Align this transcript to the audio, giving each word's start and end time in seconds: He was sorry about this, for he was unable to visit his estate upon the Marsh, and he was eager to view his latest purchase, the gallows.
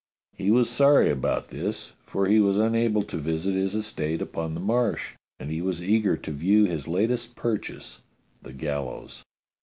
He 0.35 0.49
was 0.49 0.67
sorry 0.67 1.11
about 1.11 1.49
this, 1.49 1.93
for 2.07 2.25
he 2.25 2.39
was 2.39 2.57
unable 2.57 3.03
to 3.03 3.17
visit 3.19 3.53
his 3.53 3.75
estate 3.75 4.19
upon 4.19 4.55
the 4.55 4.59
Marsh, 4.59 5.13
and 5.39 5.51
he 5.51 5.61
was 5.61 5.83
eager 5.83 6.17
to 6.17 6.31
view 6.31 6.65
his 6.65 6.87
latest 6.87 7.35
purchase, 7.35 8.01
the 8.41 8.51
gallows. 8.51 9.21